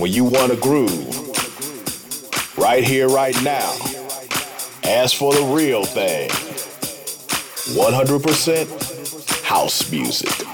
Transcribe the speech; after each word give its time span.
when 0.00 0.10
you 0.10 0.24
want 0.24 0.50
to 0.50 0.56
groove, 0.58 1.16
right 2.56 2.82
here, 2.82 3.06
right 3.06 3.36
now, 3.42 3.70
ask 4.82 5.16
for 5.16 5.34
the 5.34 5.42
real 5.54 5.84
thing 5.84 6.30
100% 7.76 9.42
house 9.44 9.92
music. 9.92 10.49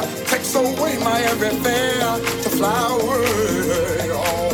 My 0.00 0.24
takes 0.24 0.54
away 0.54 0.98
my 0.98 1.20
everything 1.22 1.98
to 2.42 2.50
fly 2.50 2.98
away. 3.00 4.10
Oh, 4.12 4.50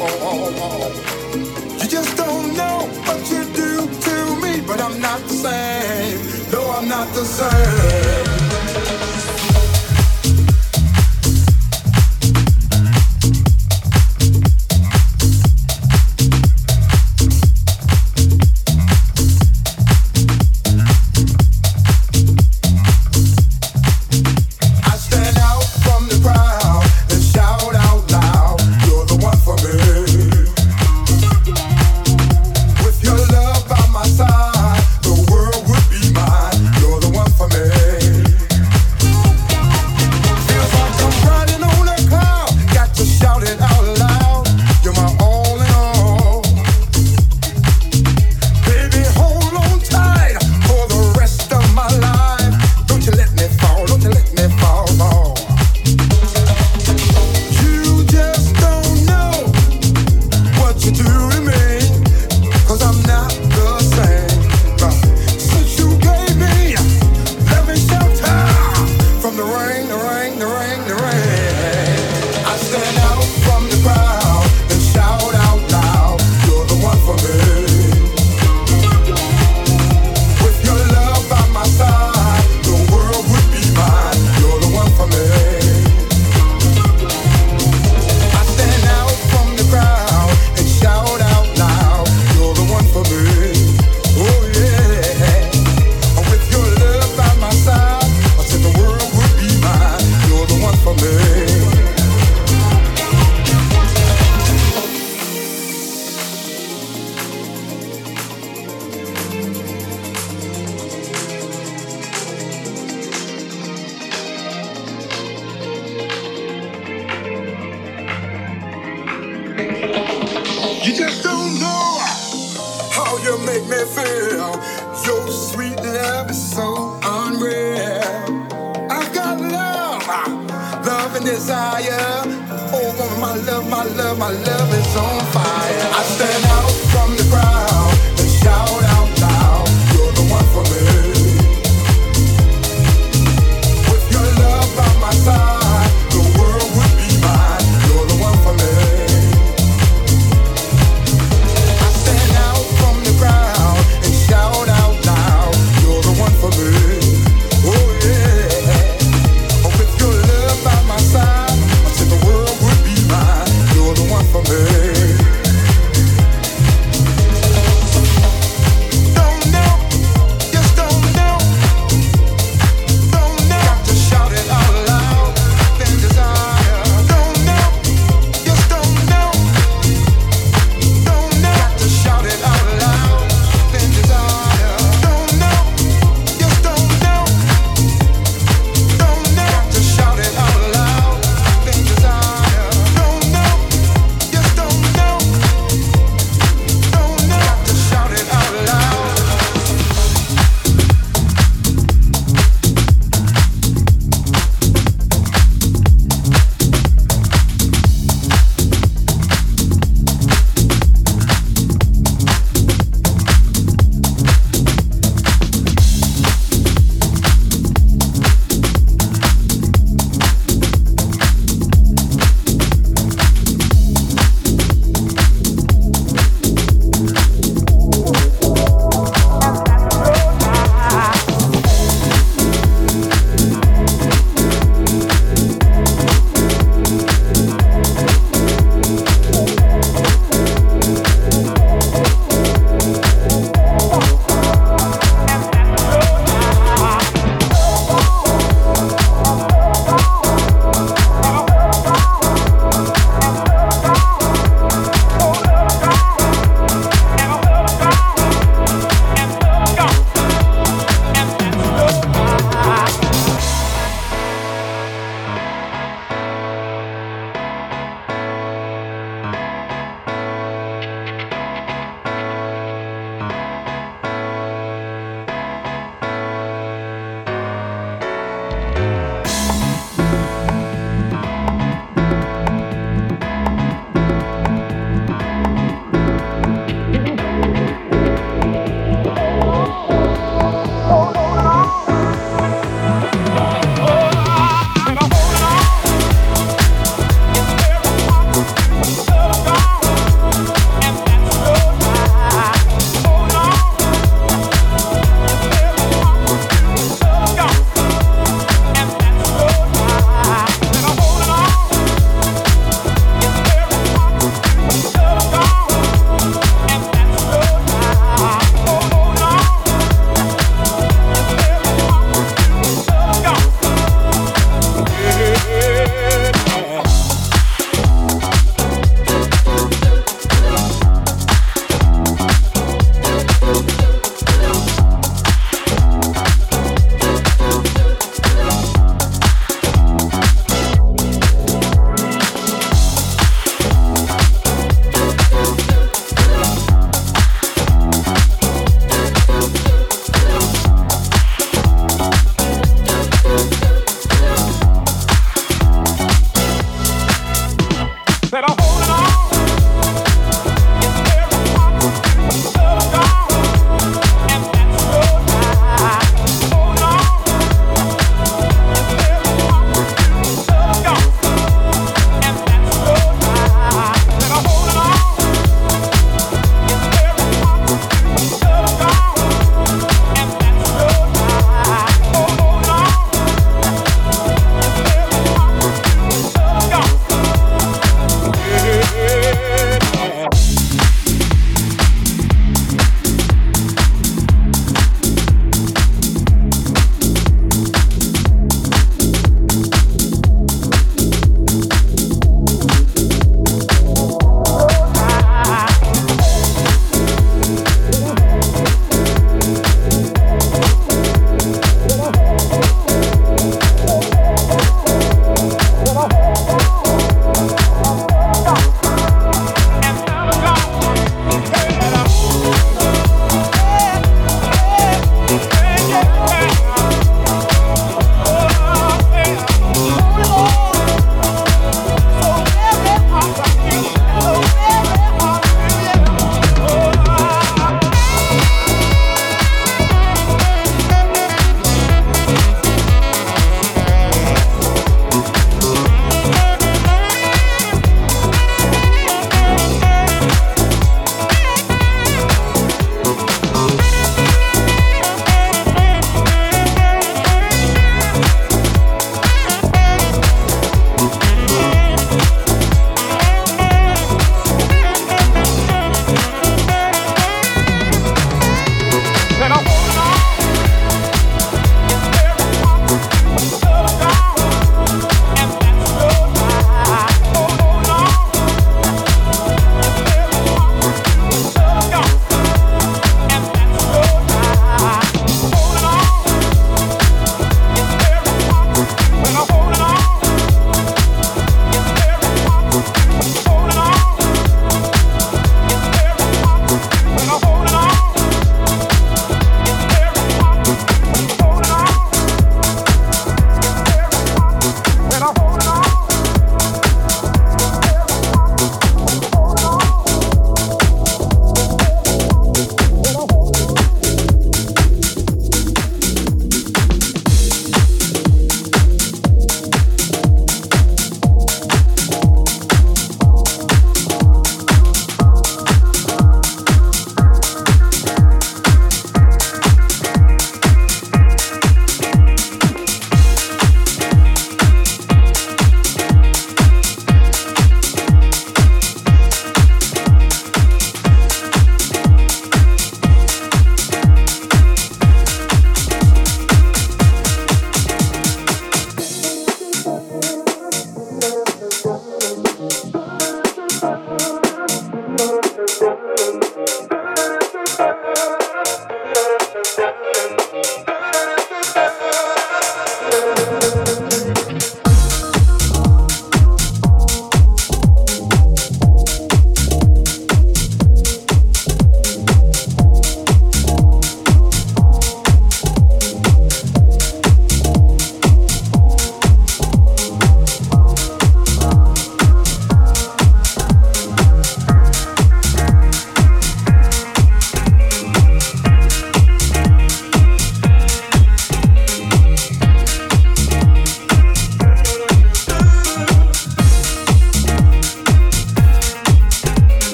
oh, 0.00 0.54
oh. 0.64 1.78
You 1.82 1.88
just 1.88 2.16
don't 2.16 2.56
know 2.56 2.88
what 3.06 3.30
you 3.30 3.44
do 3.52 3.86
to 3.86 4.36
me, 4.42 4.60
but 4.66 4.80
I'm 4.80 5.00
not 5.00 5.20
the 5.20 5.34
same. 5.34 6.50
No, 6.52 6.70
I'm 6.70 6.88
not 6.88 7.08
the 7.14 7.24
same. 7.24 8.41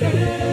Yeah. 0.00 0.49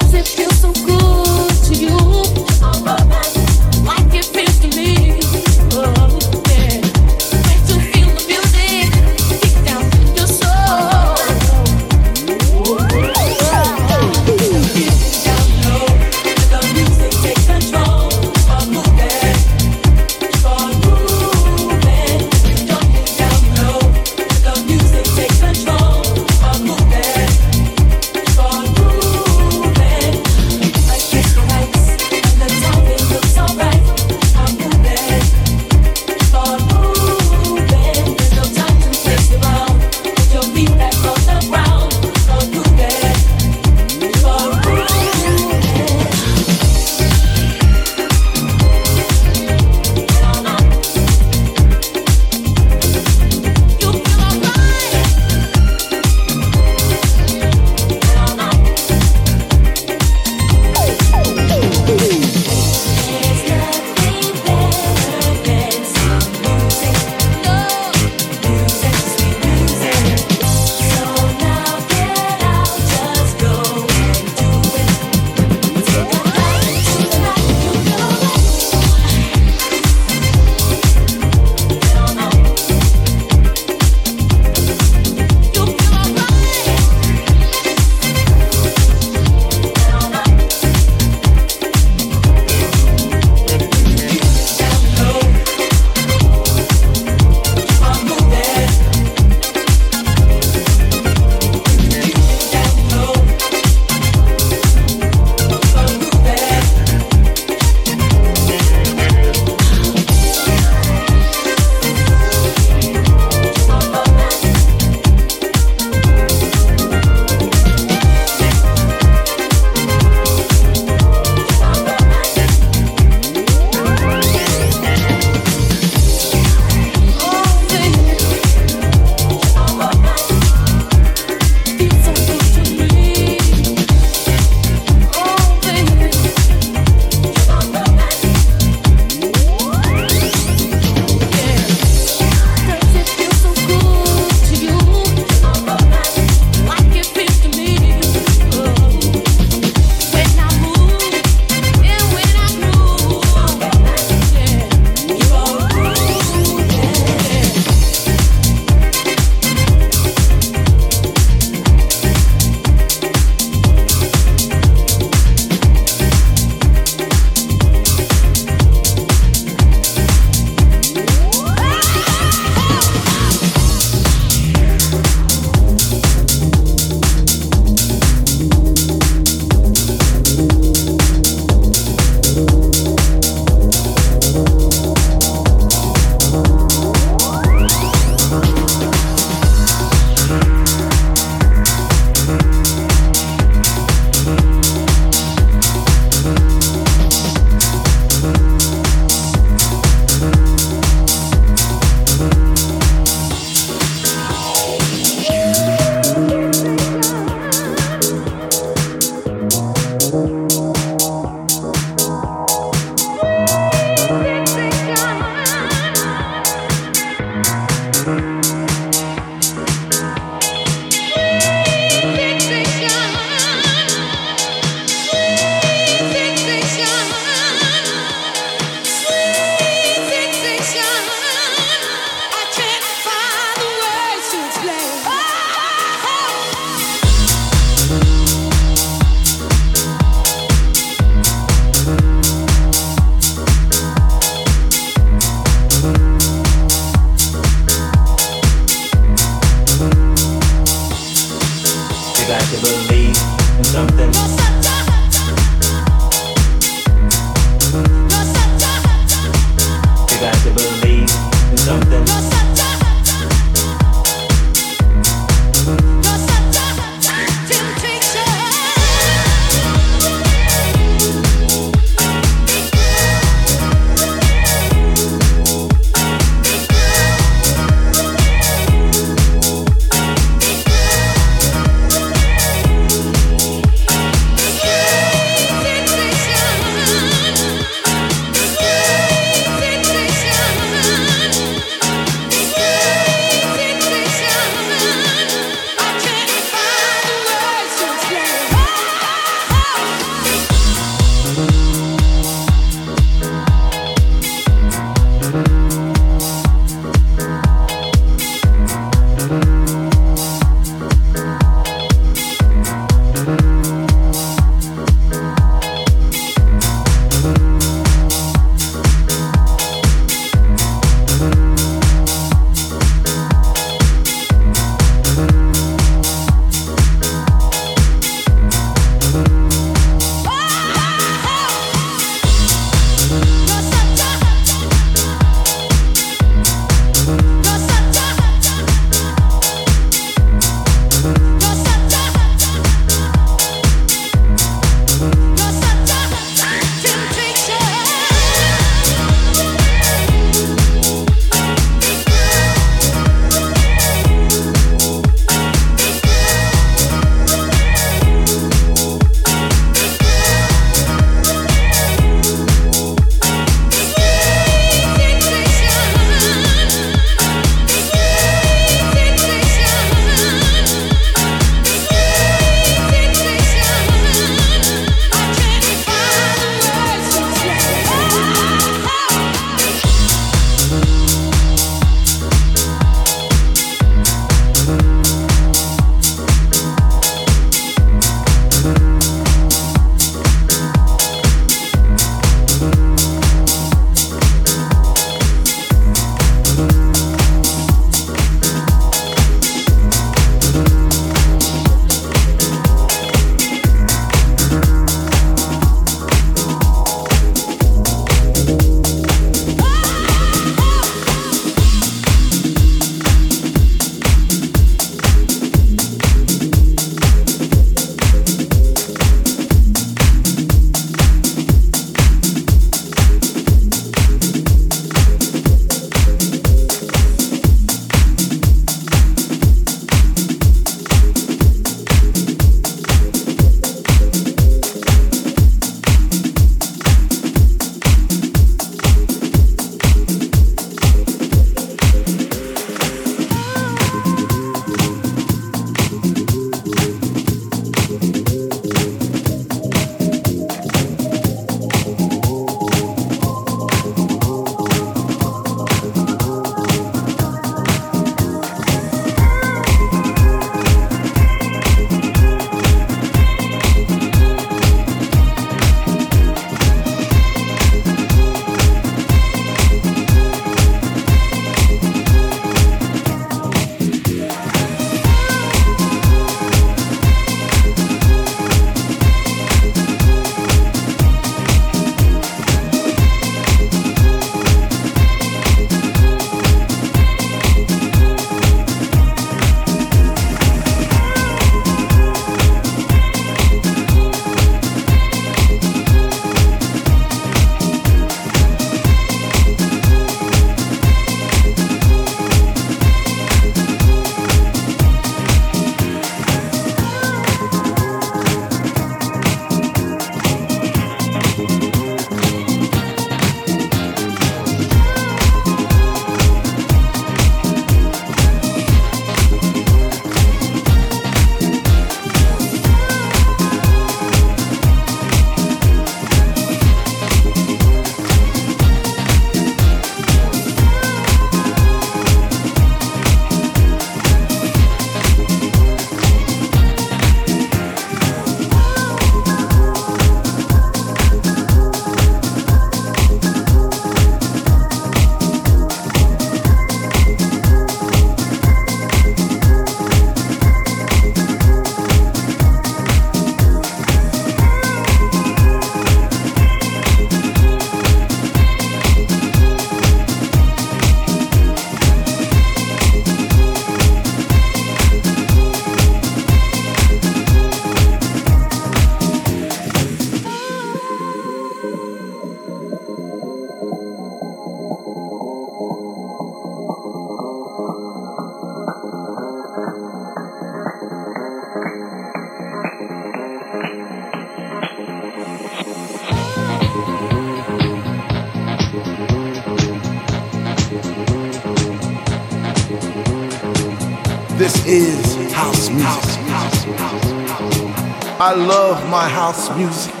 I 598.31 598.33
love 598.33 598.89
my 598.89 599.09
house 599.09 599.53
music. 599.57 600.00